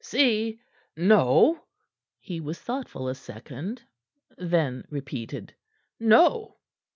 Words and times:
"See? 0.03 0.59
No!" 0.97 1.63
He 2.19 2.39
was 2.39 2.57
thoughtful 2.59 3.07
a 3.07 3.13
second; 3.13 3.83
then 4.35 4.83
repeated, 4.89 5.53
"No!" 5.99 6.57